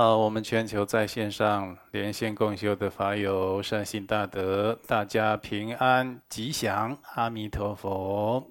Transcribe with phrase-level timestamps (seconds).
[0.00, 8.42] 好，我们全球在线上连线共修的法友善心大德，大家平安吉祥，阿弥陀佛。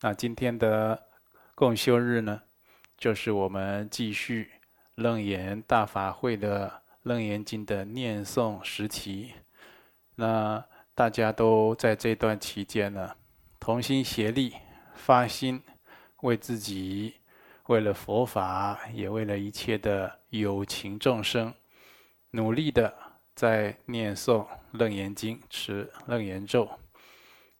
[0.00, 1.02] 那今天的
[1.56, 2.40] 共修日呢，
[2.96, 4.48] 就是我们继续
[4.94, 6.72] 楞严大法会的
[7.02, 9.32] 楞严经的念诵时期。
[10.14, 13.10] 那大家都在这段期间呢，
[13.58, 14.54] 同心协力
[14.94, 15.60] 发心，
[16.20, 17.14] 为自己。
[17.66, 21.52] 为了佛法，也为了一切的有情众生，
[22.30, 22.94] 努力的
[23.34, 26.68] 在念诵《楞严经》、持楞严咒。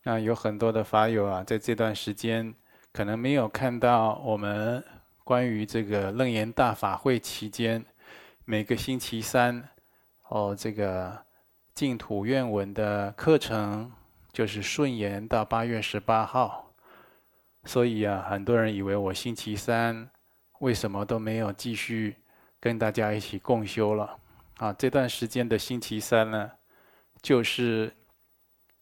[0.02, 2.54] 那有很多的法友啊，在这段时间
[2.92, 4.84] 可能没有看到我们
[5.24, 7.84] 关于这个楞严大法会期间，
[8.44, 9.68] 每个星期三
[10.28, 11.24] 哦，这个
[11.74, 13.92] 净土愿文的课程，
[14.32, 16.72] 就是顺延到八月十八号。
[17.64, 20.08] 所以啊，很多人以为我星期三
[20.60, 22.16] 为什么都没有继续
[22.60, 24.18] 跟大家一起共修了？
[24.58, 26.50] 啊，这段时间的星期三呢，
[27.20, 27.94] 就是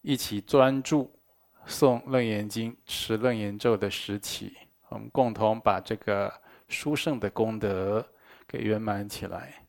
[0.02, 1.18] 一起专注
[1.66, 4.56] 诵《楞严经》、持楞严咒的时期，
[4.88, 6.32] 我们共同把这个
[6.68, 8.06] 殊胜的功德
[8.46, 9.66] 给圆满起来。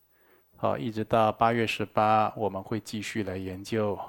[0.57, 3.99] 好，一直到八月十八，我们会继续来研究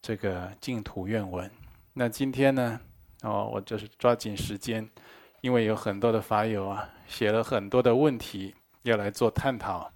[0.00, 1.50] 这个净土愿文。
[1.94, 2.80] 那今天呢？
[3.22, 4.90] 哦，我就是抓紧时间，
[5.42, 9.92] 因为有很多的法友啊，写了很多的问题要来做探讨。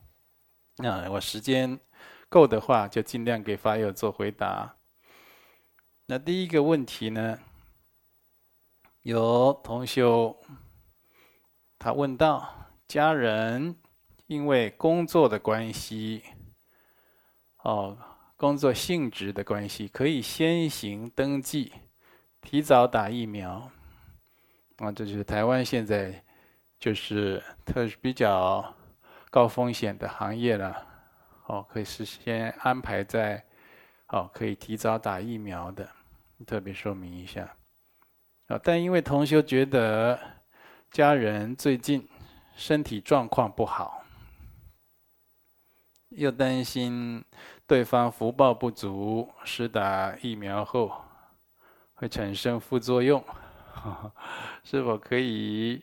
[0.77, 1.79] 那我时间
[2.29, 4.77] 够的话，就尽量给法友做回答。
[6.07, 7.39] 那第一个问题呢，
[9.03, 10.37] 有同修
[11.79, 13.77] 他问到，家人
[14.27, 16.23] 因为工作的关系，
[17.63, 17.99] 哦，
[18.37, 21.73] 工作性质的关系，可以先行登记。
[22.43, 23.69] 提早打疫苗，
[24.77, 26.25] 啊，这就是台湾现在
[26.79, 28.76] 就是特比较
[29.37, 30.83] 高风险的行业了，
[31.45, 33.45] 哦，可以事先安排在，
[34.07, 35.87] 哦，可以提早打疫苗的，
[36.47, 37.55] 特别说明一下，
[38.47, 40.19] 啊，但因为同修觉得
[40.91, 42.09] 家人最近
[42.55, 44.03] 身体状况不好，
[46.09, 47.23] 又担心
[47.67, 50.91] 对方福报不足，施打疫苗后。
[51.99, 53.23] 会产生副作用，
[54.65, 55.83] 是否可以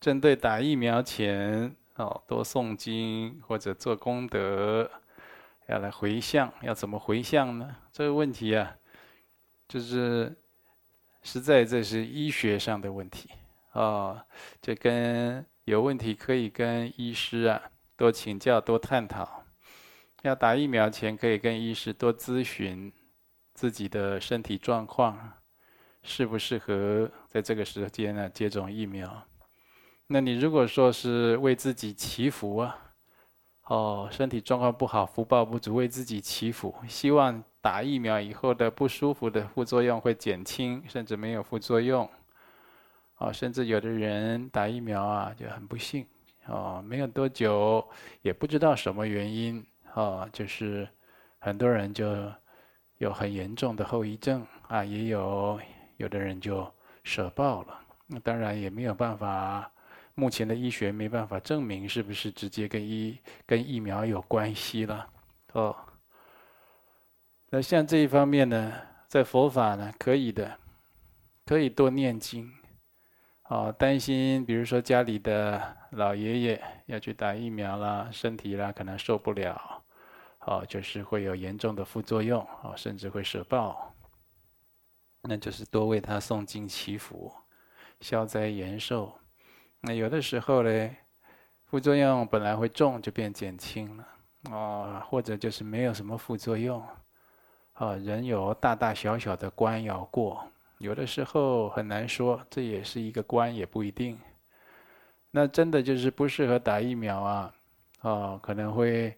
[0.00, 4.90] 针对打疫苗前哦多诵经或者做功德，
[5.68, 7.76] 要来回向，要怎么回向呢？
[7.92, 8.76] 这个问题啊，
[9.68, 10.36] 就是
[11.22, 13.30] 实在这是医学上的问题
[13.72, 14.24] 哦，
[14.62, 17.60] 这跟有问题可以跟医师啊
[17.96, 19.44] 多请教多探讨，
[20.22, 22.92] 要打疫苗前可以跟医师多咨询。
[23.54, 25.32] 自己的身体状况
[26.02, 29.26] 适不适合在这个时间呢接种疫苗？
[30.08, 32.78] 那你如果说是为自己祈福啊，
[33.64, 42.08] 哦，身体状况不好，福报不足，为自己祈福，希望打疫苗以后的不舒服的副作用会减轻，甚至没有副作用。
[43.18, 46.06] 哦，甚至有的人打疫苗啊就很不幸，
[46.46, 47.86] 哦，没有多久，
[48.22, 50.88] 也不知道什么原因，哦，就是
[51.38, 52.06] 很多人就。
[52.98, 55.60] 有很严重的后遗症啊，也有
[55.98, 56.66] 有的人就
[57.04, 57.78] 舍报了。
[58.06, 59.70] 那当然也没有办法，
[60.18, 65.08] 目前的医学没办法证明是不是直接跟疫跟疫苗有关系了。
[65.52, 65.76] 哦，
[67.50, 68.72] 那像这一方面呢，
[69.08, 70.58] 在佛法呢可以的，
[71.44, 72.50] 可以多念经。
[73.50, 79.84] 哦，担心比如说家里的老爷爷要去打疫苗啦，身体啦可能受不了。
[80.40, 83.94] 哦，就是会有严重的副作用，哦，甚至会舍报。
[85.22, 87.30] 那就是多为他诵经祈福，
[88.00, 89.12] 消灾延寿。
[89.86, 90.96] 那有的时候嘞，
[91.66, 94.06] 副作用本来会重，就变减轻了，
[94.50, 96.84] 哦，或者就是没有什么副作用。
[97.74, 100.44] 啊，人有大大小小的关要过，
[100.78, 104.18] 有的时候很难说，这也是一个关，也不一定。
[105.30, 107.54] 那真的就是不适合打疫苗啊，
[108.00, 109.16] 哦，可能会。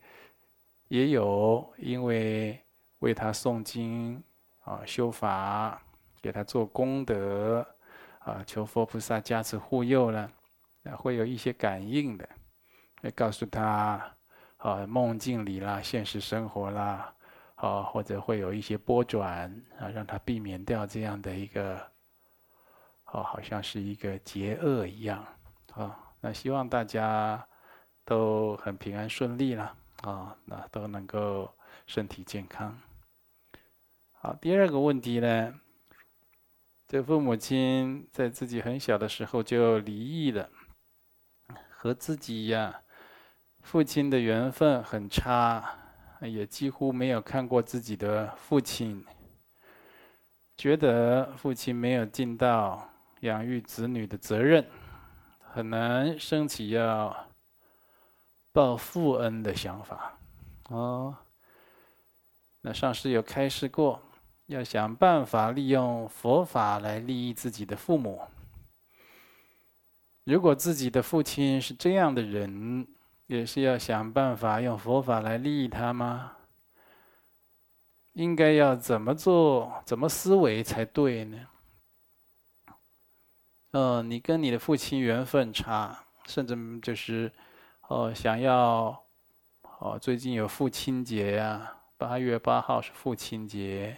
[0.89, 2.59] 也有因为
[3.01, 4.25] 为他诵经
[4.61, 5.83] 啊、修法，
[6.23, 7.59] 给他做功德
[8.21, 10.33] 啊，求佛菩萨加持护佑了，
[10.97, 12.29] 会有一些感应的，
[13.03, 14.17] 会告诉他
[14.57, 17.15] 啊，梦境里啦、现实生活啦，
[17.57, 21.77] 啊，或者会有一些波转啊，让他避免掉这样的一个，
[23.07, 25.25] 哦，好像是一个劫厄一样
[25.75, 25.99] 啊。
[26.21, 27.47] 那希望大家
[28.05, 29.75] 都很平安顺利了。
[30.03, 31.53] 啊、那都能够
[31.89, 32.79] 身体健康。
[34.13, 35.53] 好，第二个问题呢，
[36.87, 40.49] 这父母亲在自己很小的时候就离异了，
[41.81, 42.83] 和自己呀
[43.61, 45.63] 父亲的缘分很差，
[46.21, 49.05] 也几乎没有看过自己的父亲，
[50.57, 52.91] 觉得父亲没有尽到
[53.21, 54.67] 养育子女的责任，
[55.39, 57.17] 很难升起要
[58.53, 60.19] 报父恩的想法。
[60.71, 61.15] 哦，
[62.61, 64.03] 那上师有开示过，
[64.47, 68.21] 要想办法利用佛法来利益自己的父母。
[70.29, 72.87] 如果自己的父亲是这样的人，
[73.29, 76.33] 也是要想办法用佛法来利益他吗？
[78.13, 81.47] 应该要怎么做、怎么思维才对呢？
[83.71, 87.33] 呃，你跟你的父亲缘分差，甚至就是，
[87.89, 89.03] 哦，想要，
[89.79, 93.97] 哦，最近有父亲节呀，八月八号是父亲节，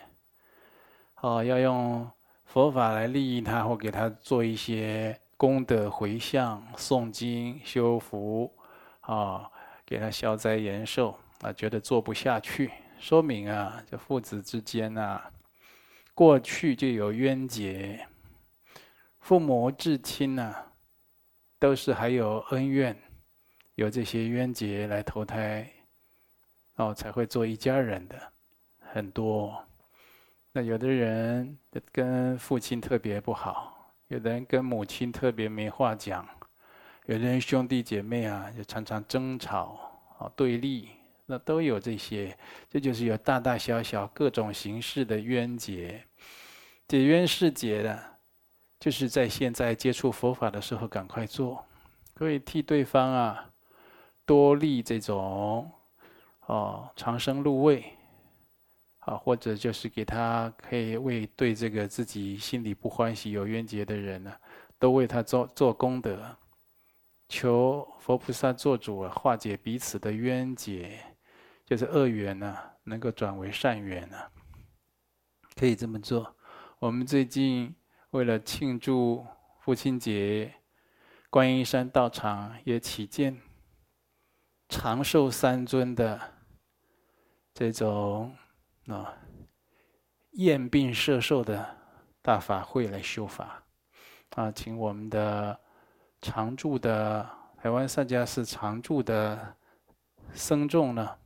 [1.23, 2.09] 哦，要用
[2.45, 5.21] 佛法来利益他，或给他做一些。
[5.41, 8.55] 功德回向、诵经、修福，
[9.01, 9.51] 啊，
[9.87, 15.33] 给他消灾延寿啊，觉得做不下去，说明啊，这父子之间啊，
[16.13, 18.07] 过去就有冤结，
[19.19, 20.55] 父母至亲呐，
[21.59, 22.95] 都是还有恩怨，
[23.77, 25.67] 有这些冤结来投胎，
[26.77, 28.33] 哦，才会做一家人的，
[28.93, 29.65] 很多。
[30.53, 31.57] 那有的人
[31.91, 33.80] 跟父亲特别不好。
[34.11, 36.27] 有的人跟母亲特别没话讲，
[37.07, 39.79] 有的人兄弟姐妹啊，就常常争吵
[40.19, 40.89] 啊、对立，
[41.27, 42.37] 那都有这些，
[42.69, 46.05] 这就是有大大小小各种形式的冤结。
[46.89, 48.19] 解冤释结的，
[48.81, 51.65] 就是在现在接触佛法的时候赶快做，
[52.13, 53.49] 可以替对方啊
[54.27, 55.71] 多立这种
[56.47, 57.85] 哦长生入位。
[59.01, 64.37] 啊，或者就是给他可以为对这个自己心里不欢喜、有冤结的人呢，
[64.79, 66.37] 都为他做做功德，
[67.27, 71.03] 求佛菩萨做主啊，化解彼此的冤结，
[71.65, 72.55] 就是恶缘呢，
[72.85, 74.17] 能够转为善缘呢，
[75.57, 76.37] 可以这么做。
[76.79, 77.75] 我们最近
[78.11, 79.27] 为了庆祝
[79.61, 80.55] 父亲节，
[81.31, 83.41] 观音山道场也起见
[84.69, 86.21] 长寿三尊的
[87.55, 88.37] 这种。
[88.91, 89.15] 啊，
[90.33, 91.77] 验病摄寿的
[92.21, 93.63] 大法会来修法，
[94.35, 95.59] 啊，请我们的
[96.21, 99.55] 常住的台湾善家寺常住的
[100.33, 101.17] 僧众呢，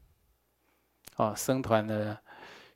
[1.17, 2.19] 啊，僧团的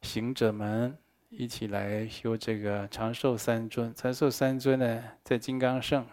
[0.00, 0.96] 行者们
[1.28, 3.94] 一起来修这个长寿三尊。
[3.94, 6.06] 长寿三尊呢，在金刚圣，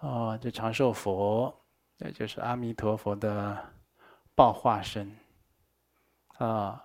[0.00, 1.62] 啊，这长寿佛，
[1.98, 3.64] 那就是阿弥陀佛的
[4.34, 5.16] 报化身，
[6.38, 6.82] 啊。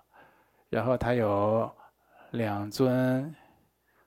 [0.72, 1.70] 然后他有
[2.30, 3.34] 两尊，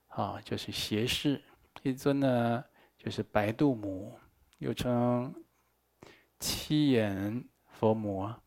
[0.08, 1.40] 啊，就是胁侍，
[1.84, 2.66] 一尊呢
[2.98, 4.18] 就是白度母，
[4.58, 5.32] 又称
[6.40, 8.42] 七眼佛母啊，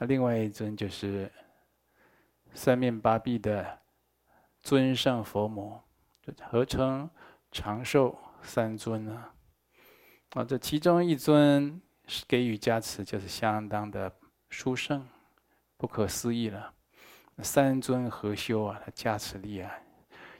[0.00, 1.30] 另外一尊就是
[2.52, 3.78] 三面八臂的
[4.60, 5.80] 尊胜佛母，
[6.50, 7.08] 合称
[7.52, 9.32] 长寿三尊啊。
[10.30, 14.12] 啊，这其中一尊是给予加持，就是相当的
[14.50, 15.06] 殊胜，
[15.76, 16.72] 不可思议了。
[17.42, 19.70] 三尊合修啊，它加持力啊，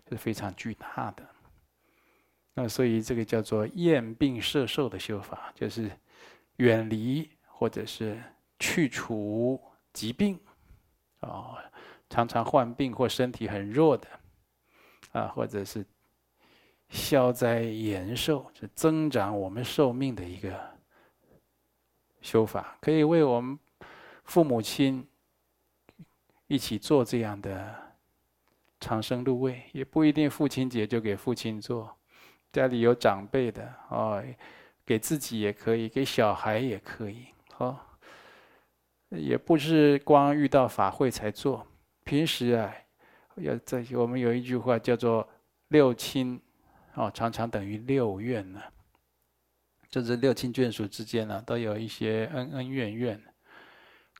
[0.05, 1.23] 就是非常巨大的。
[2.55, 5.91] 那所以这个叫做验病摄寿的修法，就是
[6.57, 8.19] 远离或者是
[8.59, 9.61] 去除
[9.93, 10.41] 疾病，
[11.21, 11.59] 哦，
[12.09, 14.09] 常常患病或身体很弱的，
[15.12, 15.85] 啊，或者是
[16.88, 20.59] 消灾延寿，是增长我们寿命的一个
[22.23, 23.59] 修法，可以为我们
[24.25, 25.07] 父母亲。
[26.47, 27.75] 一起做这样的
[28.79, 31.97] 长生入位，也不一定父亲节就给父亲做，
[32.53, 34.23] 家里有长辈的哦，
[34.85, 37.26] 给自己也可以，给小孩也可以，
[37.59, 37.76] 哦，
[39.09, 41.67] 也不是光遇到法会才做，
[42.05, 42.73] 平时啊，
[43.37, 45.29] 要在我们有一句话叫做
[45.69, 46.41] 六亲，
[46.95, 48.62] 哦，常常等于六怨呢，
[49.88, 53.21] 就是六亲眷属之间呢，都有一些恩恩怨怨，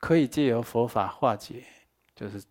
[0.00, 1.62] 可以借由佛法化解。
[2.16, 2.42] 就是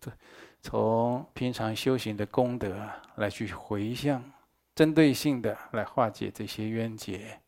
[0.62, 4.22] 从平常修行的功德来去回向，
[4.76, 7.40] 针对性的来化解这些冤结，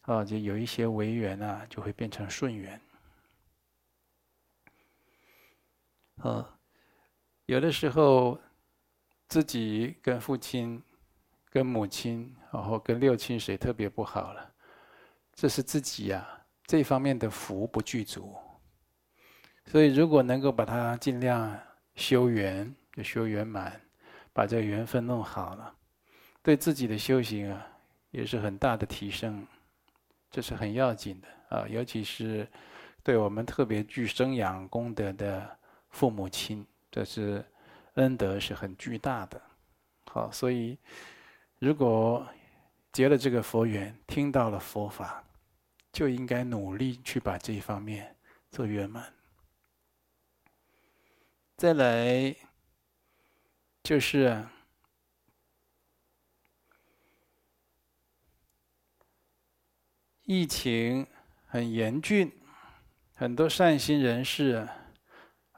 [0.00, 2.80] 啊，就有一些违缘啊，就会变成顺缘。
[6.16, 6.58] 啊，
[7.44, 8.38] 有的时候
[9.28, 10.82] 自己跟父亲、
[11.50, 14.50] 跟母亲，然后跟六亲谁特别不好了，
[15.34, 18.34] 这是自己呀、啊、这方面的福不具足。
[19.66, 21.56] 所以，如果能够把它尽量
[21.94, 23.80] 修圆，就修圆满，
[24.32, 25.72] 把这个缘分弄好了，
[26.42, 27.66] 对自己的修行啊，
[28.10, 29.46] 也是很大的提升，
[30.30, 31.68] 这是很要紧的啊。
[31.68, 32.48] 尤其是
[33.04, 35.48] 对我们特别具生养功德的
[35.90, 37.44] 父母亲，这是
[37.94, 39.40] 恩德是很巨大的。
[40.06, 40.76] 好，所以
[41.60, 42.26] 如果
[42.92, 45.22] 结了这个佛缘，听到了佛法，
[45.92, 48.16] 就应该努力去把这一方面
[48.50, 49.04] 做圆满。
[51.60, 52.34] 再来
[53.82, 54.42] 就是
[60.22, 61.06] 疫情
[61.44, 62.32] 很严峻，
[63.12, 64.66] 很多善心人士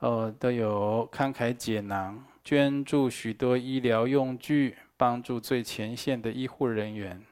[0.00, 7.24] 哦都有慷慨解囊，捐助许多医疗用具，帮助最前线的医护人员，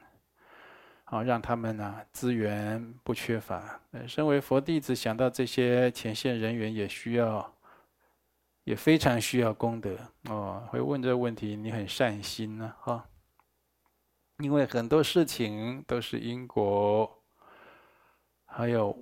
[1.03, 3.81] 好让他们呢资源不缺乏。
[4.07, 7.53] 身为佛弟子，想到这些前线人员也需要。
[8.63, 9.97] 也非常需要功德
[10.29, 13.07] 哦，会问这个问题，你很善心呢，哈。
[14.37, 17.23] 因为很多事情都是因果，
[18.45, 18.95] 还有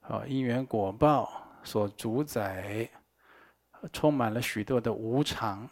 [0.00, 1.30] 啊因缘果报
[1.62, 2.90] 所主宰，
[3.92, 5.68] 充满了许多的无常，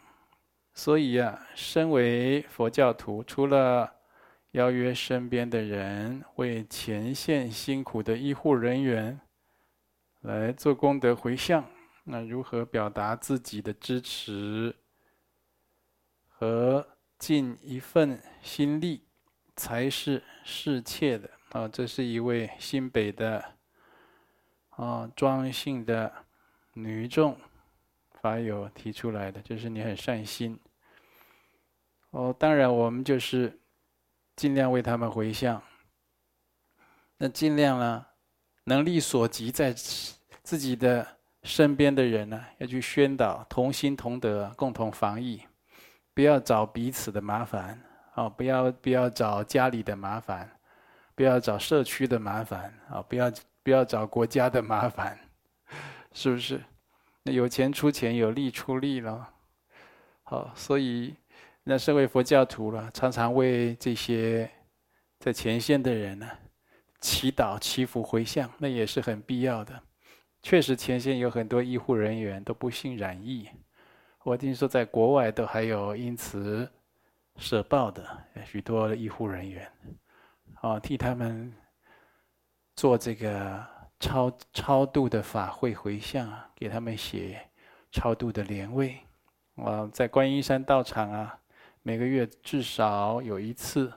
[0.72, 3.92] 所以呀，身为佛教徒，除了
[4.52, 9.20] 邀约身边的人为前线辛苦的医护人员
[10.20, 11.64] 来做功德回向。
[12.06, 14.76] 那如何表达自己的支持
[16.28, 16.86] 和
[17.18, 19.06] 尽一份心力，
[19.56, 21.66] 才是适切的啊！
[21.66, 23.42] 这是一位新北的
[24.68, 26.12] 啊庄姓的
[26.74, 27.40] 女众
[28.20, 30.60] 法友提出来的，就是你很善心
[32.10, 32.36] 哦。
[32.38, 33.58] 当然，我们就是
[34.36, 35.62] 尽量为他们回向，
[37.16, 38.04] 那尽量呢，
[38.64, 41.14] 能力所及，在自己的。
[41.44, 45.42] 身边的人呢，要去宣导，同心同德，共同防疫，
[46.14, 47.78] 不要找彼此的麻烦
[48.14, 48.28] 啊！
[48.28, 50.50] 不要不要找家里的麻烦，
[51.14, 53.02] 不要找社区的麻烦啊！
[53.02, 53.30] 不要
[53.62, 55.18] 不要找国家的麻烦，
[56.14, 56.60] 是不是？
[57.24, 59.28] 那有钱出钱，有力出力了。
[60.22, 61.14] 好，所以
[61.62, 64.50] 那身为佛教徒了，常常为这些
[65.20, 66.26] 在前线的人呢，
[67.02, 69.82] 祈祷、祈福、回向，那也是很必要的。
[70.44, 73.48] 确实，前线有很多医护人员都不幸染疫。
[74.24, 76.70] 我听说在国外都还有因此
[77.36, 78.06] 舍报的
[78.44, 79.72] 许多医护人员，
[80.60, 81.50] 啊，替他们
[82.76, 83.64] 做这个
[83.98, 87.40] 超超度的法会回向，给他们写
[87.90, 88.98] 超度的莲位。
[89.56, 91.38] 啊，在观音山道场啊，
[91.80, 93.90] 每个月至少有一次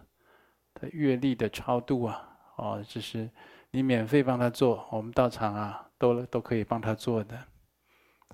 [0.75, 3.29] 的月历的超度啊，哦，这是
[3.69, 5.86] 你免费帮他做，我们道场啊。
[5.97, 7.43] 都都可以帮他做的，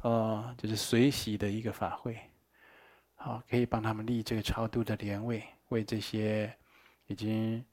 [0.02, 2.20] 哦，就是随喜的一个法会，
[3.16, 6.54] 好，可以帮他们立这个超度的莲位，为这些
[7.08, 7.64] 已经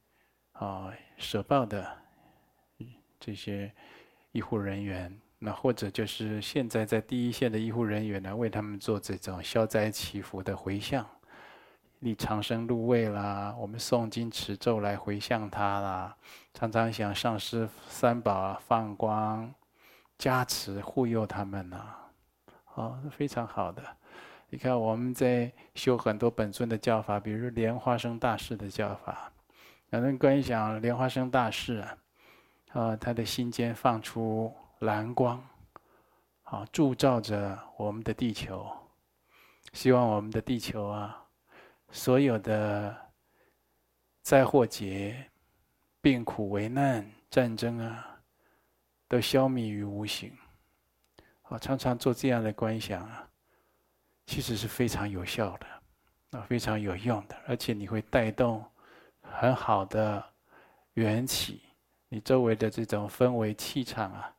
[0.52, 1.98] 啊舍报的
[3.18, 3.72] 这些
[4.32, 11.04] 医护人员，那或者就是现在在第一线的医护人员呢，为他们做这种消灾祈福的回向，
[11.98, 16.16] 立长生入位啦，我们诵经持咒来回向他啦，
[16.54, 19.52] 常常想上师三宝放光。
[20.20, 21.82] 加持护佑他们呢，
[22.74, 23.82] 哦，非常好的。
[24.50, 29.32] 你看我们在修很多本尊的教法，比如莲花生大士的教法。
[29.88, 31.98] 有人观想莲花生大士啊，
[32.72, 35.42] 啊，他的心间放出蓝光，
[36.42, 38.70] 啊，铸造着我们的地球，
[39.72, 41.24] 希望我们的地球啊，
[41.90, 42.94] 所有的
[44.20, 45.30] 灾祸劫、
[46.02, 48.19] 病苦危难、战争啊。
[49.10, 50.32] 都消弭于无形。
[51.42, 53.28] 啊，常常做这样的观想啊，
[54.24, 58.64] 其实是非常有效的，啊，非常有用的，而且你会带动
[59.20, 60.24] 很好的
[60.92, 61.60] 缘起，
[62.08, 64.32] 你周围的这种氛围气场啊，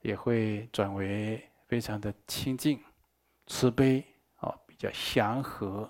[0.00, 2.82] 也会转为非常的清净、
[3.46, 4.04] 慈悲，
[4.38, 5.88] 啊，比较祥和，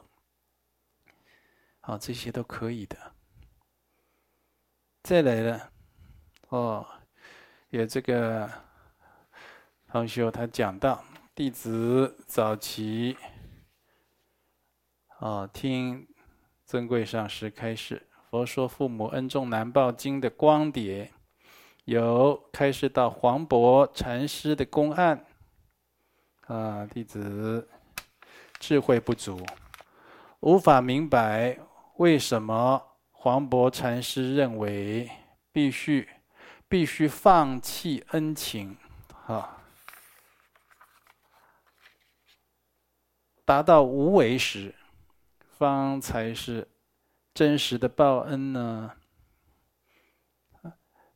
[1.80, 3.14] 啊，这些都可以的。
[5.02, 5.72] 再来了，
[6.50, 6.86] 哦。
[7.70, 8.50] 有这个
[9.92, 13.14] 同学他讲到，弟子早期
[15.18, 16.08] 哦听
[16.64, 21.12] 尊贵上师开示《佛说父母恩重难报经》的光碟，
[21.84, 25.26] 有开示到黄渤禅师的公案
[26.46, 27.68] 啊，弟子
[28.58, 29.44] 智慧不足，
[30.40, 31.58] 无法明白
[31.98, 35.10] 为什么黄渤禅师认为
[35.52, 36.08] 必须。
[36.68, 38.76] 必须放弃恩情，
[39.26, 39.62] 啊，
[43.44, 44.74] 达到无为时，
[45.56, 46.68] 方才是
[47.32, 48.92] 真实的报恩呢。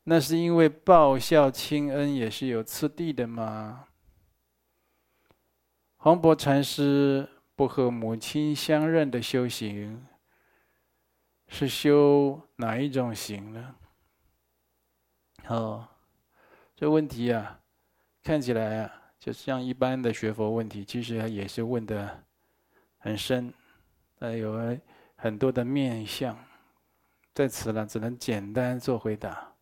[0.05, 3.89] 那是因为报效亲恩也是有次第的嘛？
[5.97, 10.05] 黄檗禅师不和母亲相认的修行，
[11.47, 13.77] 是修哪一种行呢？
[15.49, 15.89] 哦，
[16.77, 17.61] 这问题啊，
[18.23, 22.25] 看起来啊，就像一般的学佛问题，其实也是问的
[22.99, 23.53] 很深，
[24.21, 24.79] 呃，有
[25.17, 26.37] 很多的面相，
[27.35, 29.53] 在此呢，只能简单做回答。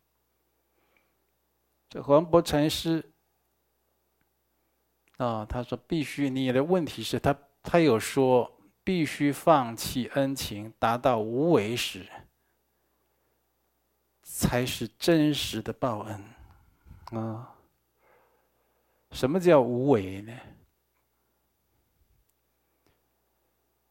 [1.88, 3.04] 这黄檗禅师。
[5.16, 8.50] 啊、哦，他说必须，你的问题是他，他有说
[8.82, 12.06] 必须放弃恩情，达到无为时，
[14.32, 16.24] 才是真实的报恩。
[17.18, 17.56] 啊、
[19.10, 20.32] 什么叫无为呢？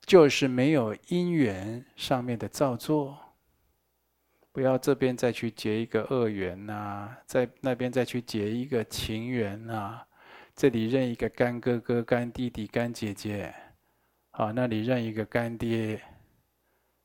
[0.08, 3.36] 就是没有因缘上面的造作，
[4.52, 10.02] 不要这边再去结一个恶缘呐、在那边再去结一个情缘呐、
[10.56, 13.54] 这里认一个干哥哥、干弟弟、干姐姐，
[14.32, 16.02] 好，那里认一个干爹，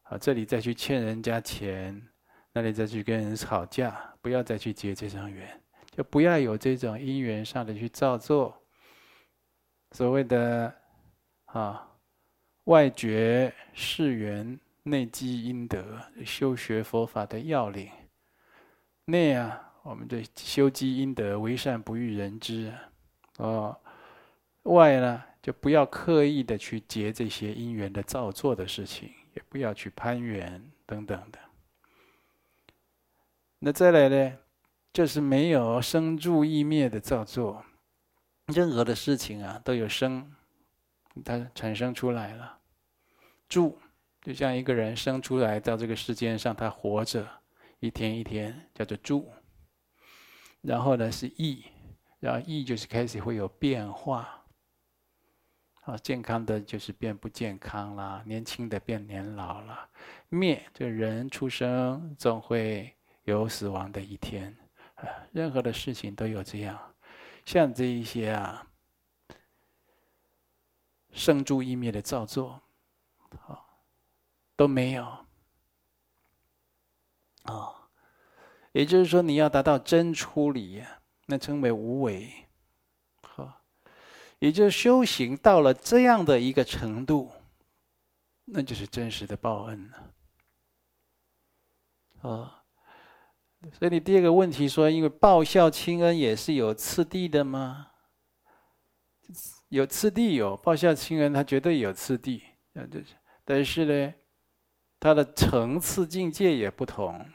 [0.00, 2.08] 好，这里再去欠人家钱，
[2.56, 8.56] 那你再去跟人吵架，不要再去结这种缘，就不要有这种因缘上的去造作。
[9.90, 10.72] 所谓的
[11.46, 11.88] 啊，
[12.64, 17.90] 外觉世缘，内积阴德，修学佛法的要领。
[19.06, 22.72] 内啊，我们的修积阴德，为善不欲人知。
[23.38, 23.76] 哦，
[24.62, 31.38] 外呢，就不要刻意的去结这些因缘的造作的事情，也不要去攀缘等等的。
[33.66, 34.38] 那再来呢，
[34.92, 37.64] 就是没有生住异灭的造作，
[38.48, 40.30] 任何的事情啊都有生，
[41.24, 42.58] 它产生出来了。
[43.48, 43.78] 住
[44.20, 47.26] 就像一个人生出来到这个世间上，他活着
[47.78, 49.32] 一天一天叫做住。
[50.60, 51.64] 然后呢是异。
[52.20, 54.44] 然后异就是开始会有变化，
[55.84, 59.88] 啊，健康的就是变不健康了，年轻的变年老了，
[60.28, 62.93] 灭这人出生总会
[63.24, 64.56] 有死亡的一天，
[64.94, 66.94] 啊，任何的事情都有这样，
[67.44, 68.66] 像这一些啊，
[71.12, 72.62] 生住异灭的造作，
[73.46, 73.60] 啊，
[74.56, 75.04] 都没有，
[77.42, 77.90] 啊，
[78.72, 80.82] 也就是说你要达到真出离。
[81.26, 82.46] 那称为无为，
[83.22, 83.62] 好，
[84.40, 87.32] 也就修行到了这样的一个程度，
[88.44, 90.12] 那就是真实的报恩了。
[92.30, 92.63] 啊，
[93.72, 97.88] 所以你第二个问题说，因为报效亲恩也是有次第的吗？
[99.68, 102.42] 有次第有报效亲恩，它绝对有次第，
[103.44, 104.14] 但是呢，
[105.00, 107.26] 它的层次境界也不同。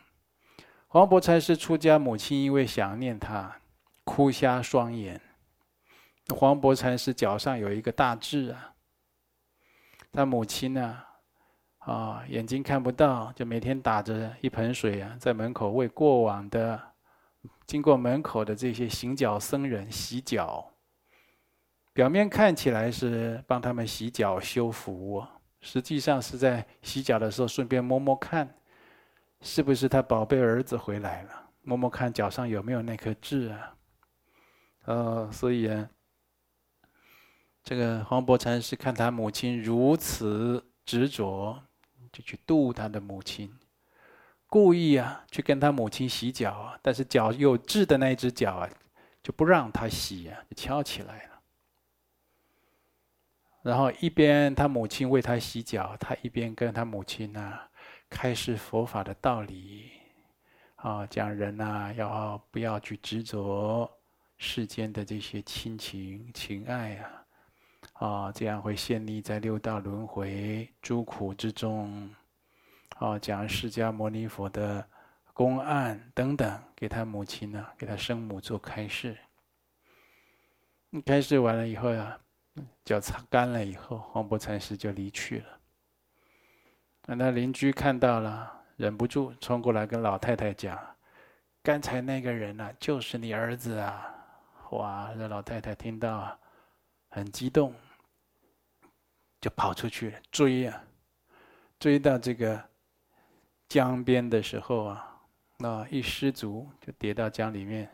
[0.88, 3.58] 黄伯禅师出家，母亲因为想念他。
[4.04, 5.22] 哭瞎双眼，
[6.36, 8.74] 黄伯禅师脚上有一个大痣啊。
[10.12, 10.98] 他母亲呢，
[11.80, 16.80] 啊眼睛看不到，就每天打着一盆水啊，在门口为过往的、
[17.65, 20.72] 经过门口的这些行脚僧人洗脚。
[21.94, 25.26] 表面看起来是帮他们洗脚修福，
[25.60, 28.56] 实际上是在洗脚的时候顺便摸摸看，
[29.42, 31.50] 是不是他宝贝儿子回来了？
[31.62, 33.76] 摸摸看脚上有没有那颗痣啊？
[34.86, 35.89] 呃，所以啊，
[37.63, 41.62] 这个黄伯禅师看他母亲如此执着，
[42.12, 43.54] 就去度他的母亲，
[44.48, 48.69] 故意啊去跟他母亲洗脚啊，但是脚有痣的那只脚啊，
[49.22, 51.41] 就不让他洗啊，就翘起来了。
[53.62, 57.60] 然后一边他母亲为他洗脚，他一边跟他母亲呢、
[58.10, 59.91] 开示佛法的道理，
[60.76, 63.89] 啊，讲人呐、啊、要不要去执着。
[64.41, 67.26] 世间的这些亲情情爱啊，
[68.00, 72.10] 啊，这样会陷溺在六道轮回诸苦之中。
[72.98, 74.86] 啊，讲释迦牟尼佛的
[75.34, 79.18] 公案等等，给他母亲呢，给他生母做开示。
[81.06, 82.18] 开示完了以后呀、
[82.56, 85.60] 啊，脚擦干了以后，黄檗禅师就离去了。
[87.16, 90.80] 那邻居看到了，忍不住冲过来跟老太太讲
[91.62, 94.16] ：“刚才那个人啊，就是你儿子啊。”
[94.72, 95.14] 哇！
[95.18, 96.40] 这老太太听到，啊
[97.10, 97.74] 很激动，
[99.39, 100.84] 就跑出去追呀、啊，
[101.80, 102.62] 追到这个
[103.67, 105.21] 江边的时候啊，
[105.58, 107.89] 那一失足就跌到江里面，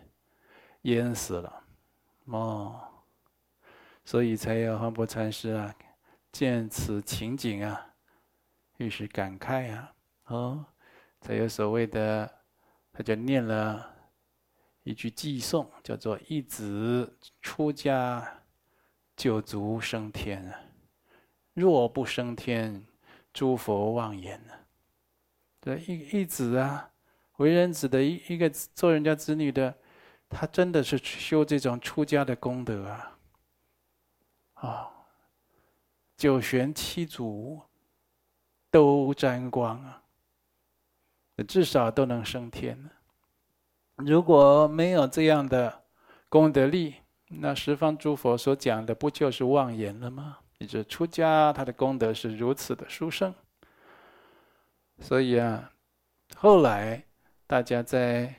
[0.83, 1.63] 淹死了。
[2.25, 2.81] 哦，
[4.03, 5.75] 所以才有黄伯禅师啊，
[6.31, 7.93] 见此情景啊，
[8.77, 9.93] 于是感慨啊，
[10.25, 10.65] 哦，
[11.21, 12.27] 才有所谓的，
[12.91, 13.93] 他就念了
[14.81, 18.41] 一句偈颂，叫做“一子出家，
[19.15, 20.59] 九族升天；啊
[21.55, 22.85] 若不升天，
[23.33, 24.53] 诸佛妄言呢”
[25.59, 26.91] 对，一一子啊，
[27.37, 29.73] 为人子的一一个做人家子女的，
[30.29, 33.17] 他真的是修这种出家的功德啊！
[34.53, 34.91] 啊，
[36.15, 37.59] 九玄七祖
[38.69, 40.03] 都沾光啊，
[41.47, 42.91] 至少都能升天。
[43.95, 45.83] 如果没有这样的
[46.29, 46.95] 功德力，
[47.27, 50.39] 那十方诸佛所讲的不就是妄言了吗？
[50.57, 53.33] 你这出家，他的功德是如此的殊胜。
[54.99, 55.71] 所以啊，
[56.35, 57.03] 后来
[57.45, 58.33] 大家在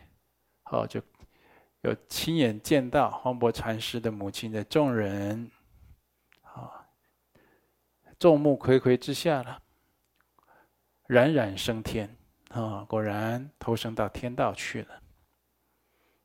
[0.70, 1.02] 哦，就
[1.82, 5.50] 有亲眼见到黄檗禅师的母亲的众人
[6.42, 6.88] 啊，
[8.18, 9.62] 众目睽睽之下了，
[11.06, 12.16] 冉冉升天
[12.48, 15.02] 啊，果然投生到天道去了。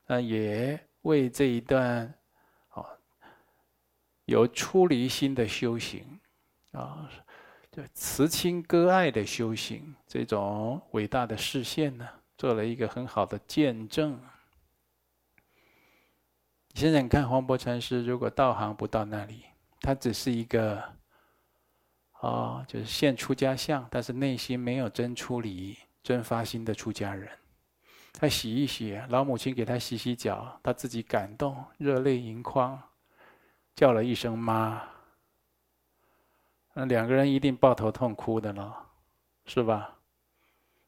[0.08, 2.14] 那也为这一段，
[4.26, 6.06] 有出离心的修行，
[6.72, 7.10] 啊，
[7.72, 12.08] 就慈亲割爱的修行，这种伟大的示现呢，
[12.38, 14.20] 做了一个很好的见证。
[16.74, 19.44] 现在你看黄伯禅师，如果道行不到那里，
[19.82, 20.82] 他只是一个，
[22.14, 27.30] 啊，就是现出家相，但是内心没有真出离、真发心的出家人。
[28.14, 32.82] 他洗一洗，老母亲给他洗洗脚，他自己感动，热泪盈眶，
[33.82, 34.80] 叫了一声妈。
[36.76, 38.78] 那两个人一定抱头痛哭的了，
[39.46, 39.98] 是吧？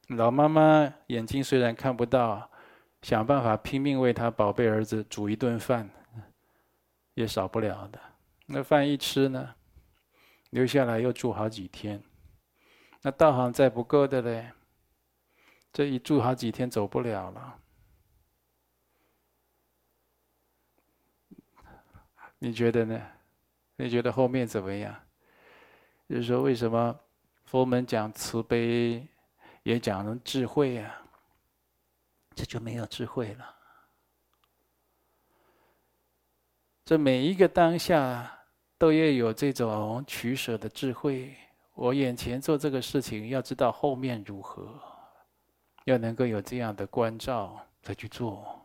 [0.09, 2.47] 老妈妈眼睛虽然看不到，
[3.01, 5.89] 想办法拼命为他宝贝儿子煮一顿饭，
[7.15, 7.99] 也少不了的。
[8.45, 9.55] 那饭一吃呢，
[10.51, 11.99] 留下来又住好几天。
[13.01, 14.51] 那道行再不够的嘞。
[15.71, 17.59] 这一住好几天走不了了，
[22.43, 23.01] 你觉得呢？
[23.77, 24.93] 你觉得后面怎么样？
[26.09, 26.93] 就是说，为什么
[27.45, 29.07] 佛门讲慈悲，
[29.63, 30.93] 也讲智慧啊？
[32.35, 33.55] 这就没有智慧了。
[36.83, 38.29] 这每一个当下
[38.77, 41.33] 都要有这种取舍的智慧。
[41.75, 44.77] 我眼前做这个事情，要知道后面如何。
[45.85, 48.62] 要能够有这样的关照再去做，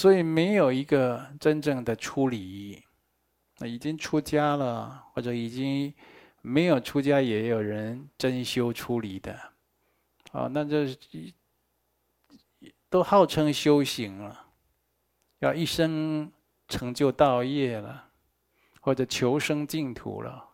[0.00, 2.82] 所以没有一个真正的出离。
[3.58, 5.92] 那已经出家了，或者已经
[6.40, 9.38] 没有出家，也有人真修出离的。
[10.32, 10.96] 啊，那这
[12.88, 14.46] 都号称修行了，
[15.40, 16.32] 要一生
[16.66, 18.06] 成就道业了，
[18.80, 20.48] 或者求生净土了。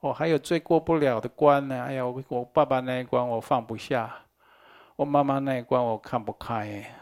[0.00, 1.80] 我、哦、还有最过不了的关呢！
[1.84, 4.12] 哎呀，我我爸爸那一关我放不下，
[4.96, 6.96] 我妈妈那一关我看不开。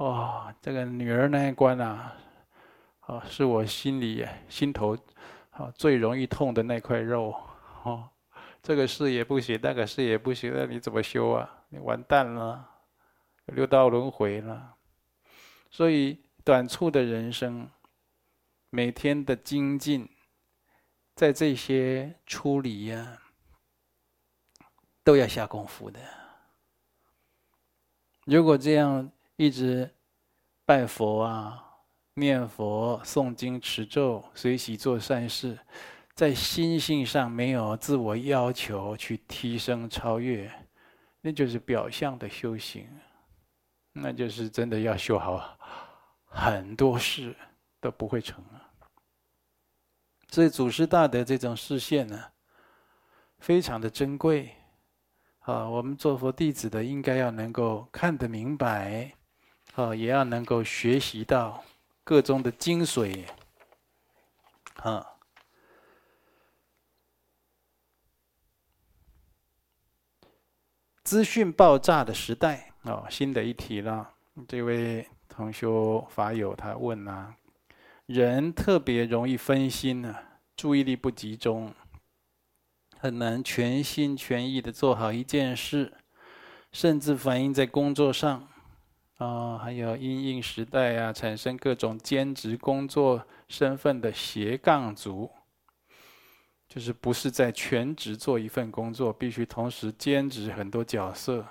[0.00, 2.16] 哦，这个女儿那一关啊，
[3.02, 4.96] 哦，是我心里心头
[5.50, 7.38] 啊最容易痛的那块肉。
[7.82, 8.08] 哦，
[8.62, 11.64] 这个事也不行，那个事也不行，那你怎么修啊？
[11.68, 12.66] 你完蛋了，
[13.44, 14.74] 六道轮回了。
[15.70, 17.68] 所以短促的人生，
[18.70, 20.08] 每天的精进。
[21.14, 23.18] 在这些出离呀，
[25.04, 26.00] 都要下功夫的。
[28.24, 29.90] 如果这样一直
[30.66, 31.64] 拜佛啊、
[32.12, 35.58] 念佛、诵经、持咒、随喜做善事，
[36.14, 40.52] 在心性上没有自我要求去提升超越，
[41.22, 42.86] 那就是表象的修行，
[43.92, 45.58] 那就是真的要修好
[46.26, 47.34] 很多事
[47.80, 48.68] 都不会成啊。
[50.28, 52.22] 所以祖师大德这种视线呢，
[53.38, 54.54] 非常的珍贵，
[55.38, 59.14] 啊，我们做佛弟子的应该要能够看得明白，
[59.80, 61.64] 啊，也要能够学习到
[62.04, 63.24] 各中的精髓，
[64.74, 65.06] 啊。
[71.02, 74.10] 资讯爆炸的时代，哦，新的一题了。
[74.46, 77.34] 这位同修法友他问啊。
[78.06, 80.16] 人特别容易分心呢，
[80.56, 81.72] 注意力不集中，
[82.98, 85.92] 很难全心全意的做好一件事，
[86.72, 88.48] 甚至反映在工作上，
[89.20, 95.30] 啊，还有因应时代啊，产生各种兼职工作身份的斜杠族，
[96.66, 101.46] 就是不是在全职做一份工作，必须同时兼职很多角色。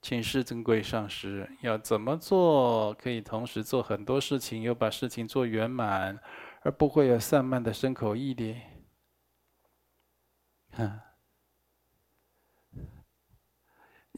[0.00, 6.20] 请示尊贵上师，要怎么做可以同时做很多事情，又把事情做圆满，
[6.62, 8.56] 而不会有散漫的身口意的？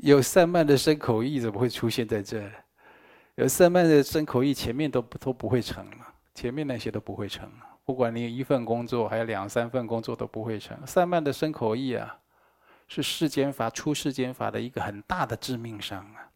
[0.04, 2.46] 有散漫的身口意，怎么会出现在这？
[3.36, 7.50] 有散漫的身口意，前面都都不会成了，前面那些都不会成。
[7.86, 10.78] 不管你有一份工作，还有两三份工作，都不会成。
[10.86, 12.18] 散漫的身口意啊，
[12.86, 16.30] 是世间法出世间法的一个很大的致命伤啊。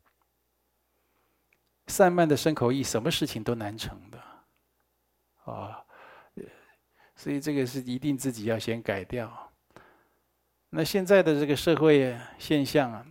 [1.88, 4.18] 散漫的身口意，什么事情都难成的，
[5.52, 5.85] 啊，
[7.16, 9.52] 所以这个是一定自己要先改掉。
[10.70, 13.07] 那现在的这个社会现象啊，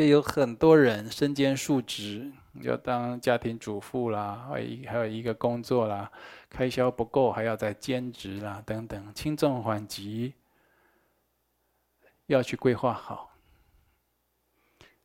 [0.00, 2.32] 就有很多人身兼数职，
[2.62, 6.10] 要当家庭主妇啦，还还有一个工作啦，
[6.48, 10.32] 开销不够还要再兼职啦，等等，轻重缓急
[12.28, 13.32] 要去规划好。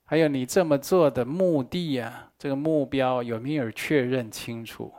[0.05, 4.93] 还有你这么做的目的呀，这个目标有没有确认清楚？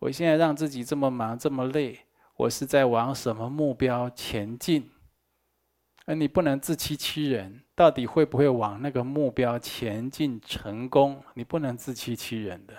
[0.00, 2.00] 我现在让自己这么忙这么累，
[2.36, 4.90] 我是在往什么目标前进？
[6.08, 11.22] 而你不能自欺欺人，到底会不会往那个目标前进成功？
[11.34, 12.74] 你不能自欺欺人的，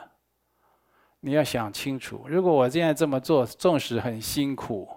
[1.20, 2.26] 你要想清楚。
[2.28, 4.90] 如果我现在这么做，纵使很辛苦，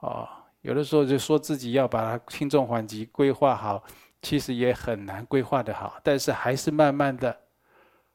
[0.00, 0.28] 哦，
[0.60, 3.82] 有的时候就说自己要把轻重缓急规划好。
[4.22, 7.38] 其实也很难规划得好，但是还是慢慢的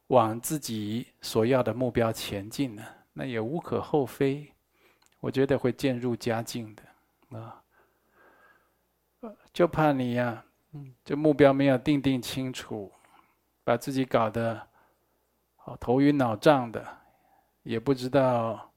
[0.07, 4.51] 往自己所要的目标前进呢，那也无可厚非。
[5.21, 7.60] 我觉得会渐入佳境的啊，
[9.53, 10.43] 就怕你呀，
[11.03, 12.91] 这目标没有定定清楚，
[13.63, 14.67] 把自己搞得
[15.55, 16.85] 好头晕脑胀的，
[17.63, 18.71] 也不知道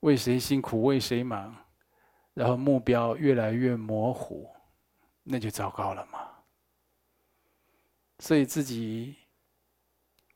[0.00, 1.56] 为谁辛苦为谁忙，
[2.34, 4.48] 然后目标越来越模糊，
[5.22, 6.20] 那就糟糕了嘛。
[8.18, 9.16] 所以自己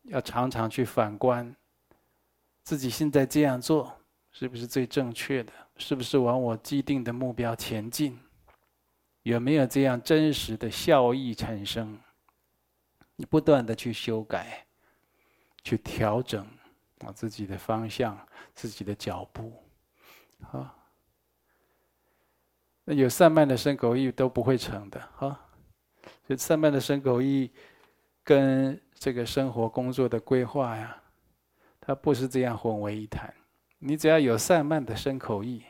[0.05, 1.55] 要常常去反观，
[2.63, 3.95] 自己现在这样做
[4.33, 5.53] 是不是最正确的？
[5.77, 8.19] 是不是往我既定的目标前进？
[9.23, 11.99] 有没有这样真实的效益产生？
[13.17, 14.65] 你不断的去修改、
[15.63, 16.47] 去调整
[17.01, 18.19] 啊自己的方向、
[18.55, 19.63] 自己的脚步，
[20.53, 20.75] 啊，
[22.85, 25.39] 那有散漫的身口意都不会成的，哈。
[26.27, 27.51] 就散漫的身口意，
[28.25, 30.97] 跟这个生活工作的规划呀，
[31.81, 33.35] 它不是这样混为一谈。
[33.79, 35.63] 你只要有散漫的身口意，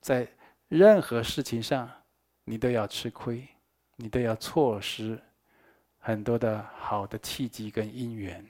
[0.00, 0.28] 在
[0.68, 1.90] 任何事情上，
[2.50, 3.46] 你都要吃亏，
[3.94, 5.16] 你都要错失
[6.00, 8.44] 很多的好的契机跟因缘，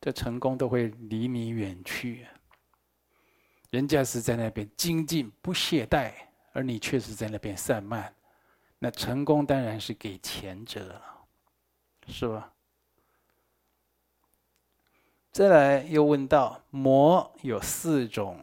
[0.00, 2.26] 这成功都会离你远去。
[3.68, 6.14] 人家是在那边精进不懈怠，
[6.54, 8.10] 而你却是在那边散漫。
[8.78, 11.02] 那成功当然是给前者了，
[12.08, 12.50] 是吧？
[15.30, 18.42] 再来又问到魔有四种：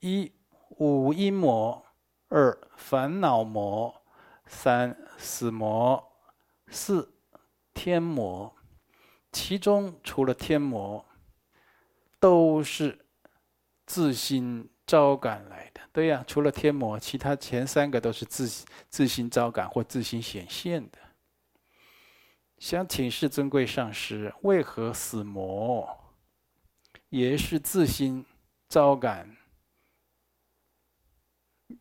[0.00, 0.30] 一
[0.76, 1.82] 五阴魔，
[2.28, 4.02] 二烦恼魔，
[4.46, 6.12] 三死魔，
[6.68, 7.12] 四
[7.72, 8.54] 天魔。
[9.32, 11.04] 其中除了天魔，
[12.18, 13.06] 都是
[13.86, 15.80] 自心招感来的。
[15.92, 20.98] 对呀，除了天魔，其他前三个都是自自心招感或自心显现的。
[22.58, 25.88] 想请示尊贵上师，为何死魔
[27.08, 28.26] 也是自心
[28.68, 29.37] 招感？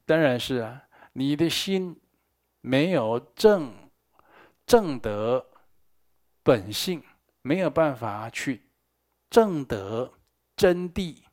[0.05, 1.99] 当然是啊，你的心
[2.61, 3.73] 没有正
[4.65, 5.45] 正得
[6.43, 7.03] 本性，
[7.41, 8.69] 没有办法去
[9.29, 10.13] 正得
[10.55, 11.23] 真谛，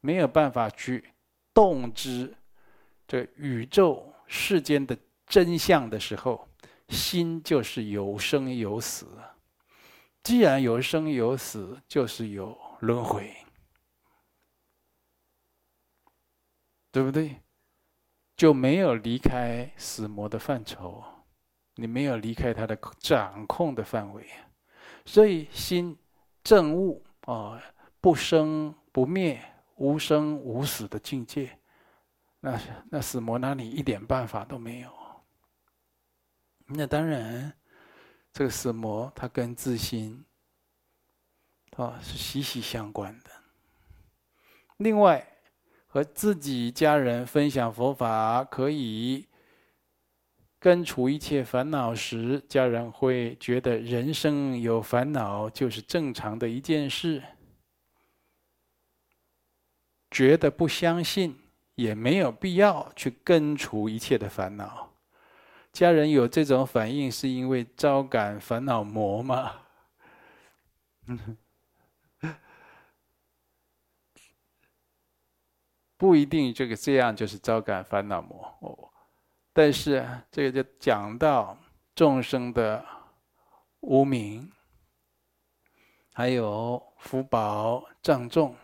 [0.00, 1.10] 没有办法去。
[1.54, 2.36] 动知
[3.06, 6.48] 这宇宙世间的真相的时候，
[6.88, 9.06] 心就是有生有死。
[10.24, 13.32] 既然有生有死，就是有轮回，
[16.90, 17.36] 对不对？
[18.36, 21.04] 就没有离开死魔的范畴，
[21.74, 24.28] 你没有离开他的掌控的范围，
[25.04, 25.96] 所以心
[26.42, 27.62] 正悟啊，
[28.00, 29.42] 不生不灭。
[29.76, 31.58] 无生无死的境界，
[32.38, 32.60] 那
[32.92, 34.90] 那死魔哪里一点办法都没有？
[36.66, 37.52] 那当然，
[38.32, 40.24] 这个死魔它跟自心
[41.76, 43.30] 啊是息息相关的。
[44.76, 45.26] 另外，
[45.94, 49.28] 和自己家人分享佛法，可以
[50.58, 57.22] 根除一切烦恼时，家人会觉得人生有烦恼就是正常的一件事。
[60.10, 61.38] 觉得不相信，
[61.76, 64.92] 也没有必要去根除一切的烦恼。
[65.72, 69.52] 家人有这种反应，是因为招感烦恼魔吗？
[75.96, 78.90] 不一定，这个这样就是招感烦恼魔哦。
[79.52, 81.56] 但是这个就讲到
[81.94, 82.84] 众生的
[83.80, 84.50] 无明，
[86.12, 88.56] 还有福报障重，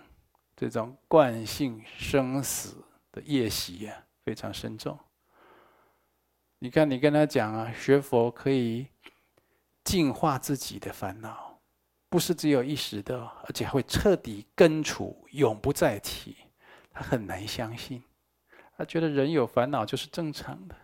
[0.56, 4.98] 这种惯性生死的业习啊，非常深重。
[6.58, 8.88] 你看，你跟他讲啊，学佛可以
[9.84, 11.58] 净化自己的烦恼，
[12.08, 16.36] 不是只有一时的，而且会彻底根除，永不再提。
[16.90, 18.02] 他很难相信，
[18.76, 20.76] 他觉得人有烦恼就是正常的。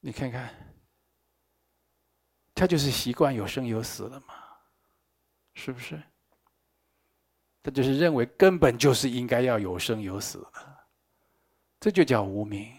[0.00, 0.54] 你看看，
[2.54, 4.34] 他就是习惯有生有死了嘛，
[5.54, 6.02] 是不是？
[7.62, 10.78] 他就是认为根本就是应该要有生有死的，
[11.78, 12.74] 这就叫无明。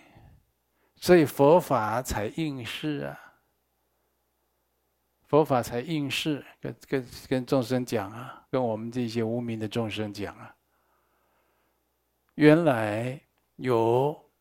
[0.95, 3.19] 所以佛法才应世啊，
[5.27, 10.55] 佛法才应世，跟跟跟众生讲啊，跟我们这些无明的众生讲啊，
[12.35, 13.21] 原来
[13.55, 14.31] 有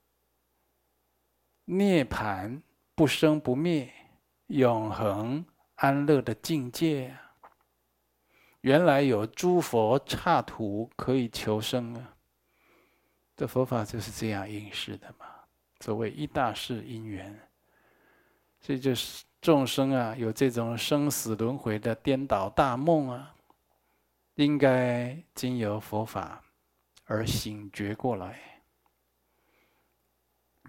[1.65, 2.61] 涅槃。
[2.93, 3.91] 不生不灭、
[4.49, 5.43] 永恒
[5.77, 7.33] 安乐的境界啊，
[8.61, 12.15] 原来有诸佛刹土可以求生啊！
[13.35, 15.25] 这佛法就是这样应世的嘛。
[15.79, 17.41] 所谓一大事因缘，
[18.61, 23.35] 所以就是众生啊，有这种生死轮回的颠倒大梦啊，
[24.35, 26.45] 应该经由佛法
[27.11, 28.39] 而醒觉过来。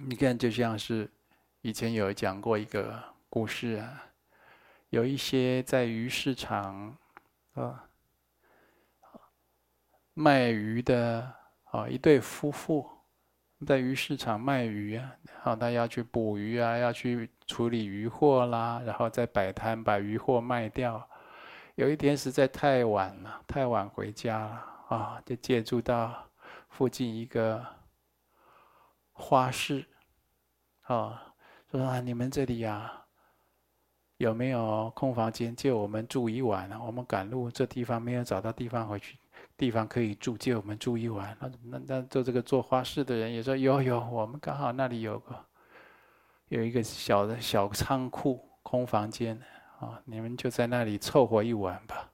[0.07, 1.09] 你看，就像是。
[1.63, 2.99] 以前有讲过一个
[3.29, 4.03] 故事啊，
[4.89, 6.97] 有一些在鱼市场
[7.53, 7.87] 啊
[10.15, 11.31] 卖鱼的
[11.65, 12.89] 啊一对夫妇，
[13.63, 21.07] 在鱼市场卖鱼啊，好他要去捕鱼啊，要去处理鱼货啦，然后再摆摊把鱼货卖掉。
[21.75, 24.49] 有一天实在太晚了，太晚回家了
[24.89, 26.27] 啊，就借住到
[26.71, 27.63] 附近一个
[29.11, 29.85] 花市
[30.81, 31.27] 啊。
[31.69, 33.05] 说啊，你们这里呀、啊，
[34.17, 36.81] 有没有空房间借我们住一晚啊？
[36.83, 39.17] 我们赶路，这地方没有找到地方回去，
[39.55, 41.37] 地方可以住，借我们住一晚。
[41.39, 45.45] 那那那做这个做花市的人也说有有，我们刚好那里有个
[46.49, 49.41] 有一个小的小仓库空房间
[49.79, 52.10] 啊，你们就在那里凑合一晚吧。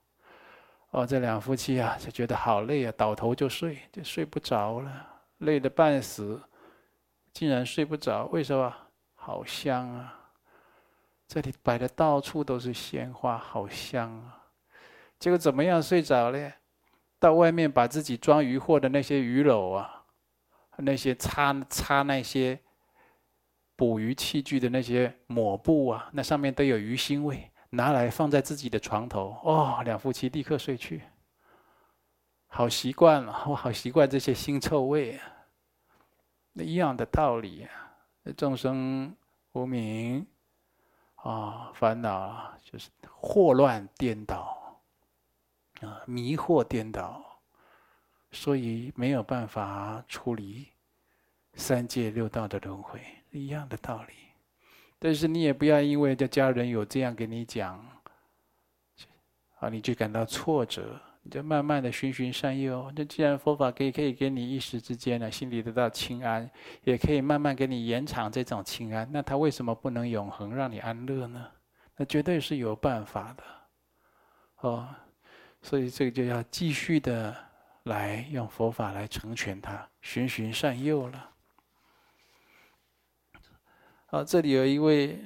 [0.90, 5.06] 哦，这两夫妻啊就觉得好累啊，倒头就睡，就睡不着了，
[5.38, 6.42] 累得半死，
[7.32, 8.74] 竟然睡不着，为什么？
[9.14, 10.30] 好香啊！
[11.26, 14.46] 这里摆的到处都是鲜花，好香啊！
[15.18, 16.52] 结果怎么样睡着了？
[17.18, 20.04] 到外面把自己装鱼货的那些鱼篓啊，
[20.78, 22.58] 那些擦擦那些
[23.76, 29.36] 捕鱼器具的那些抹布啊，那上面都有鱼腥味，拿来放在自己的床头。
[29.42, 31.02] 哦，两夫妻立刻睡去。
[32.46, 35.28] 好习惯了，我好习惯这些腥臭味啊！
[36.54, 37.70] 那一样的道理啊。
[38.36, 39.14] 众生
[39.52, 40.26] 无明
[41.16, 44.80] 啊，烦恼就是祸乱颠倒
[45.82, 47.22] 啊，迷惑颠倒，
[48.32, 50.68] 所以没有办法处理
[51.54, 53.00] 三界六道的轮回，
[53.30, 54.14] 一样的道理。
[54.98, 57.84] 但是你也不要因为这家人有这样跟你讲，
[59.58, 61.00] 啊，你就感到挫折。
[61.22, 66.48] 你就慢慢的循循善诱，那既然佛法可以可以给你一时之间呢，心里得到清安，
[66.84, 71.46] 也可以慢慢给你延长这种清安，那他为什么不能永恒让你安乐呢？
[71.96, 73.42] 那绝对是有办法的，
[74.60, 74.88] 哦，
[75.60, 77.36] 所以这个就要继续的
[77.82, 81.30] 来用佛法来成全他，循循善诱了。
[84.10, 85.22] 好，这里有一位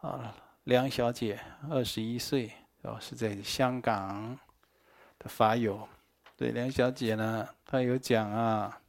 [0.00, 1.38] 啊梁小姐，
[1.70, 2.50] 二十一岁，
[2.82, 4.36] 哦，是在香港
[5.16, 5.28] 的。
[5.28, 5.88] 法友，
[6.36, 8.80] 对梁小姐呢，她有讲啊，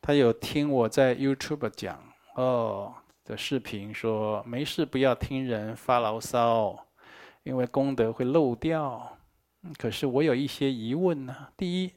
[0.00, 2.00] 她有听我在 YouTube 讲
[2.36, 6.86] 哦的视频，说没事不要听人发牢骚，
[7.42, 9.18] 因为功德会漏掉。
[9.76, 11.48] 可是我有一些疑问呢。
[11.56, 11.92] 第一，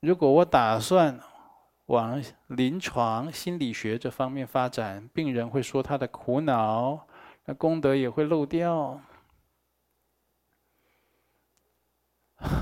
[0.00, 1.20] 如果我打算
[1.86, 7.06] 往临床心理学这方面发展，病人会说他的苦恼，
[7.44, 9.00] 那功德也会漏掉。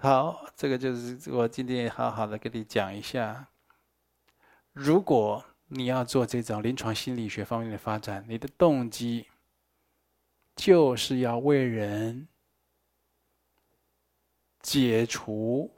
[0.00, 3.48] 好，这个就是我今天好好的跟你讲一下。
[4.72, 9.26] 如果你要做这种临床心理学方面的发展，你的动机
[10.54, 12.28] 就是要为人
[14.68, 15.70] 解除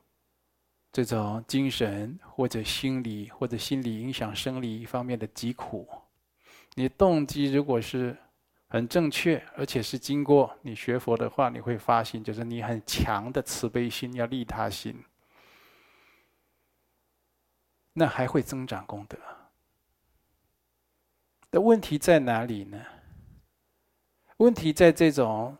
[0.90, 5.88] 这种精神或者心理或者心理影响生理方面的疾苦。
[6.74, 8.16] 你动机如果是
[8.66, 15.04] 很正确，而且是经过你学佛的话，你会发现，就是你很强的慈悲心，要利他心。
[17.92, 19.16] 那还会增长功德。
[21.52, 22.84] 的问题在哪里呢？
[24.38, 25.56] 问题在这种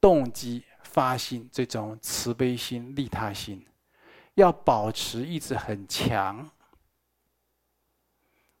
[0.00, 0.64] 动机
[0.96, 3.62] 发心，这种慈悲心、利他心，
[4.32, 6.50] 要保持一直很强，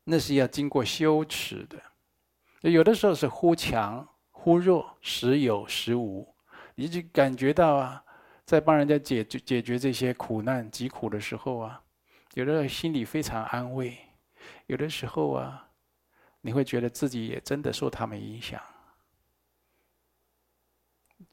[0.04, 2.70] 那是要经过修持的。
[2.70, 6.28] 有的时候是忽强忽弱，时有时无，
[6.74, 8.04] 你就感觉到啊，
[8.44, 11.82] 在帮人家解决解决这些苦难疾苦的时候啊，
[12.34, 13.96] 有的时候心里非常安慰，
[14.66, 15.66] 有的时候啊，
[16.42, 18.60] 你会觉得自己也真的受他们影响。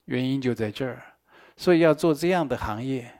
[0.05, 1.01] 原因就在这儿，
[1.55, 3.11] 所以要做这样的行业，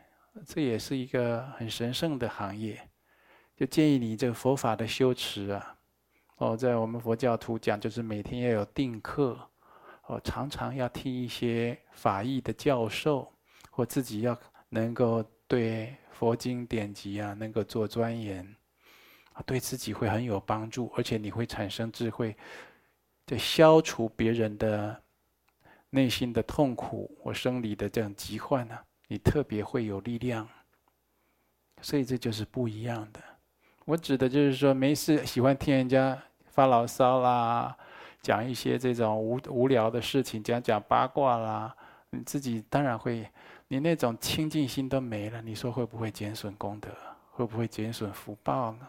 [0.45, 2.89] 这也是一个很神圣的行业，
[3.55, 5.77] 就建议你这个佛法的修持啊。
[6.37, 9.39] 哦，在我们佛教徒讲，就是每天要有定课，
[10.07, 13.31] 哦，常常要听一些法义的教授，
[13.69, 14.37] 或自己要
[14.69, 18.55] 能够对佛经典籍啊，能够做钻研，
[19.45, 22.35] 对自己会很有帮助，而且你会产生智慧，
[23.25, 25.01] 就消除别人的
[25.93, 28.75] 内心的痛苦或生理的这种疾患呢，
[29.07, 30.49] 你特别会有力量，
[31.81, 33.21] 所以这就是不一样的。
[33.85, 37.77] 我指的就是说，没事喜欢听人家发牢骚啦，
[38.23, 41.75] 讲一些这种无无聊的事情，讲讲八卦啦，
[42.09, 43.29] 你自己当然会，
[43.67, 46.89] 你那种清净心都没了，你说会不会减损功德？
[47.29, 48.87] 会不会减损福报呢？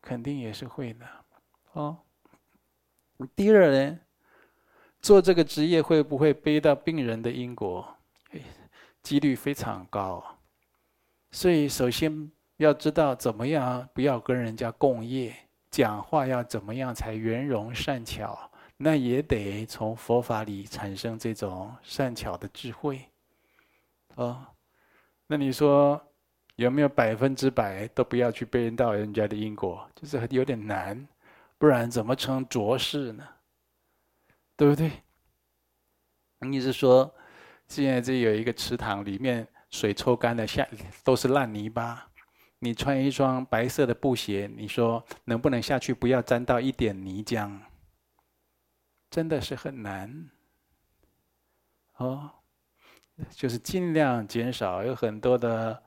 [0.00, 1.06] 肯定也是会的。
[1.72, 1.96] 哦，
[3.36, 3.98] 第二呢，
[5.02, 7.86] 做这个职业会不会背到病人的因果？
[9.02, 10.24] 几率非常高。
[11.30, 12.32] 所以首先。
[12.58, 15.34] 要知道怎么样不要跟人家共业，
[15.68, 18.38] 讲话要怎么样才圆融善巧，
[18.76, 23.00] 那也得从佛法里产生这种善巧的智慧。
[24.14, 24.46] 哦，
[25.26, 26.00] 那你说
[26.54, 29.84] 有没有百分之百都不要去背到人家的因果？
[29.96, 31.08] 就是有点难，
[31.58, 33.26] 不然怎么成浊世呢？
[34.62, 34.92] 对不对？
[36.48, 37.12] 你是说
[37.66, 40.64] 现在这有一个池塘，里面水抽干了，下
[41.02, 42.08] 都是烂泥巴。
[42.60, 45.92] 你穿一双白色的布鞋，你说能不能下去？
[45.92, 47.58] 不要沾到一点泥浆，
[49.10, 50.30] 真的是很难。
[51.96, 52.30] 哦，
[53.30, 55.82] 就是尽量减少，有很多的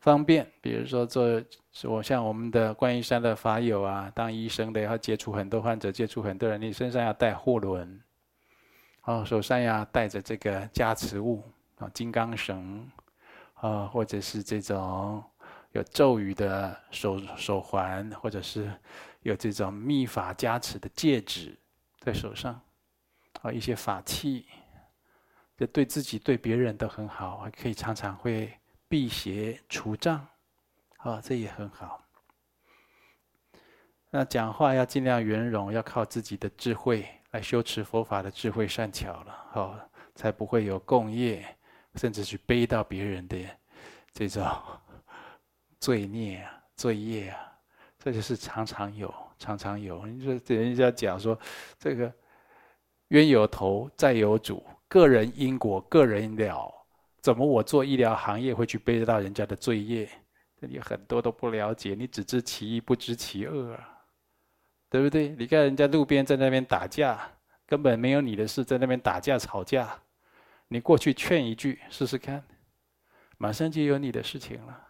[0.00, 1.42] 方便，比如说做，
[1.84, 8.00] 我像我们的观音山的法友啊，当医生的要接触很多患者，接触很多人，你身上要带护轮，
[9.04, 11.42] 哦，手上要带着这个加持物
[11.78, 12.90] 啊，金刚绳
[13.54, 15.22] 啊，或者是这种。
[15.72, 18.68] 有咒语的手手环，或者是
[19.22, 21.56] 有这种密法加持的戒指
[22.00, 22.60] 在手上，
[23.40, 24.46] 啊，一些法器，
[25.56, 28.52] 这对自己对别人都很好，可以常常会
[28.90, 30.26] 辟邪除障，
[30.98, 32.04] 啊，这也很好。
[34.10, 39.78] 那讲话要尽量圆融，要靠自己的智慧来修持佛法的智慧善巧了，好，
[40.14, 41.56] 才不会有共业，
[41.94, 43.38] 甚至去背到别人的
[44.12, 44.44] 这种。
[45.80, 47.38] 罪孽啊，罪业啊，
[47.98, 50.04] 这就是常常有，常常有。
[50.04, 51.38] 你说人家讲说，
[51.78, 52.12] 这个
[53.08, 56.79] 冤有头，债有主，个人因果，个人了。
[57.20, 60.08] 怎么我做医疗行业会去背得到人家的罪业？
[60.60, 64.02] 这里很多都不了解，你只知其一，不知其二啊，
[64.90, 65.30] 对不对？
[65.30, 67.32] 你看人家路边在那边打架，
[67.66, 70.02] 根本没有你的事，在那边打架吵架，
[70.68, 72.44] 你过去劝一句试试看，
[73.38, 74.88] 马上就有你的事情了。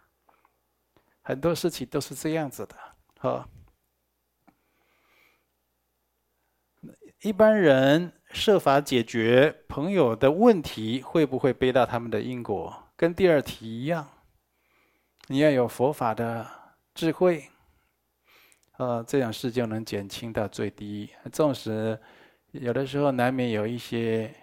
[1.22, 2.76] 很多事情都是这样子的，
[3.20, 3.48] 哈。
[7.22, 12.90] 一般人设法解决朋友的问题，会不会背到他们的因果？
[12.96, 14.08] 跟第二题一样，
[15.28, 16.46] 你要有佛法的
[16.94, 17.44] 智慧，
[18.78, 21.10] 呃，这样事就能减轻到最低。
[21.32, 21.98] 纵使
[22.52, 24.34] 有的时候难免有一些。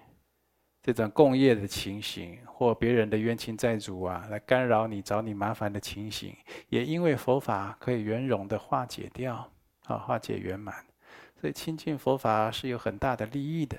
[0.84, 6.34] 这种共业的情形，或别人的冤亲债主啊，来干扰你、找你麻烦的情形，
[6.70, 9.52] 也因为佛法可以圆融的化解掉，
[9.84, 10.74] 啊，化解圆满，
[11.40, 13.78] 所以亲近佛法是有很大的利益的。